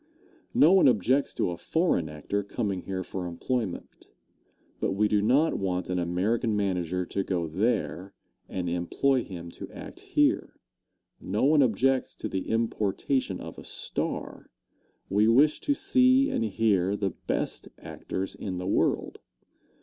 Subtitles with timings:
[0.55, 4.07] No one objects to a foreign actor coming here for employment,
[4.79, 8.15] but we do not want an American manager to go there,
[8.49, 10.55] and employ him to act here.
[11.19, 14.49] No one objects to the importation of a star.
[15.07, 19.19] We wish to see and hear the best actors in the world.